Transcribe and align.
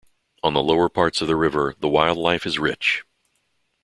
On 0.41 0.55
the 0.55 0.63
lower 0.63 0.89
parts 0.89 1.21
of 1.21 1.27
the 1.27 1.35
river 1.35 1.75
the 1.79 1.87
wildlife 1.87 2.47
is 2.47 2.57
rich. 2.57 3.03